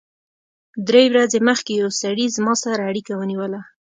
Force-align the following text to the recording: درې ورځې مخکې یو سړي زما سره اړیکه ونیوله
درې 0.87 1.03
ورځې 1.11 1.39
مخکې 1.49 1.73
یو 1.81 1.89
سړي 2.01 2.25
زما 2.35 2.53
سره 2.63 2.81
اړیکه 2.89 3.13
ونیوله 3.15 3.61